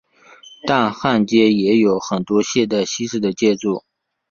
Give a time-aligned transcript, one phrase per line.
[0.65, 3.83] 但汉街也有很多现代西式的建筑。